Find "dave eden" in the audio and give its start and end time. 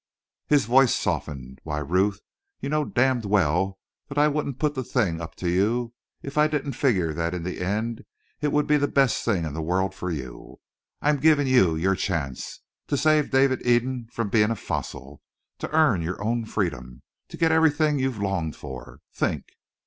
13.29-14.07